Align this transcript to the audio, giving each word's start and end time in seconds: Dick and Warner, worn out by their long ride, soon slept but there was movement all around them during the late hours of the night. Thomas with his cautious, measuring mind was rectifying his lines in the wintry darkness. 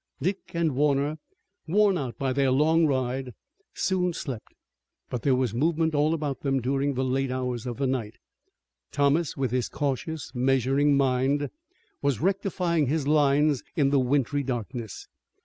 Dick 0.19 0.49
and 0.55 0.73
Warner, 0.75 1.19
worn 1.67 1.95
out 1.95 2.17
by 2.17 2.33
their 2.33 2.49
long 2.49 2.87
ride, 2.87 3.35
soon 3.75 4.13
slept 4.13 4.55
but 5.11 5.21
there 5.21 5.35
was 5.35 5.53
movement 5.53 5.93
all 5.93 6.15
around 6.17 6.37
them 6.41 6.59
during 6.59 6.95
the 6.95 7.03
late 7.03 7.29
hours 7.29 7.67
of 7.67 7.77
the 7.77 7.85
night. 7.85 8.15
Thomas 8.91 9.37
with 9.37 9.51
his 9.51 9.69
cautious, 9.69 10.31
measuring 10.33 10.97
mind 10.97 11.51
was 12.01 12.19
rectifying 12.19 12.87
his 12.87 13.05
lines 13.07 13.61
in 13.75 13.91
the 13.91 13.99
wintry 13.99 14.41
darkness. 14.41 15.07